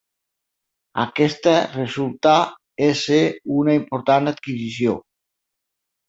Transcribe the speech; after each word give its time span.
Aquesta 1.01 1.51
resultà 1.73 2.33
ésser 2.85 3.19
una 3.57 3.75
important 3.81 4.31
adquisició. 4.33 4.97